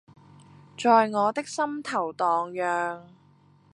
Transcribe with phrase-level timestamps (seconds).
[0.75, 3.09] 在我的心頭蕩漾